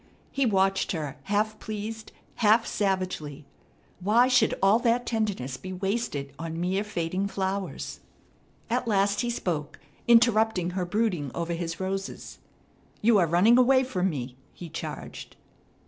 [0.31, 3.45] He watched her, half pleased, half savagely.
[3.99, 7.99] Why should all that tenderness be wasted on mere fading flowers?
[8.67, 9.77] At last he spoke,
[10.07, 12.39] interrupting her brooding over his roses.
[13.03, 15.35] "You are running away from me!" he charged.